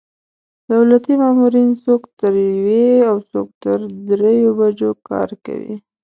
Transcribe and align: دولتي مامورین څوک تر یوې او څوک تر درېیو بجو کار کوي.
دولتي 0.71 1.13
مامورین 1.21 1.69
څوک 1.85 2.01
تر 2.19 2.33
یوې 2.51 2.85
او 3.09 3.17
څوک 3.31 3.47
تر 3.63 3.77
درېیو 4.07 4.51
بجو 4.59 4.91
کار 5.07 5.29
کوي. 5.45 5.73